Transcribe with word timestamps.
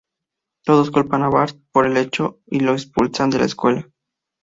Todos 0.65 0.89
culpan 0.89 1.21
a 1.21 1.29
Bart 1.29 1.59
por 1.71 1.85
el 1.85 1.95
hecho 1.95 2.39
y 2.47 2.61
lo 2.61 2.73
expulsan 2.73 3.29
de 3.29 3.37
la 3.37 3.45
escuela. 3.45 3.87